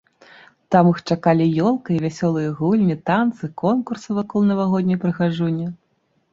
[0.75, 5.71] Там іх чакалі ёлка і вясёлыя гульні, танцы, конкурсы вакол навагодняй прыгажуні.